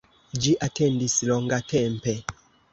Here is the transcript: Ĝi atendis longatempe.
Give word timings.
Ĝi 0.45 0.53
atendis 0.67 1.19
longatempe. 1.33 2.19